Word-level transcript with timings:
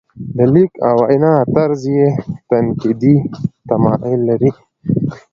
د 0.35 0.39
لیک 0.53 0.71
او 0.89 0.97
وینا 1.07 1.33
طرز 1.55 1.81
یې 1.95 2.07
تنقیدي 2.49 3.15
تمایل 3.67 4.21
لري. 4.29 4.51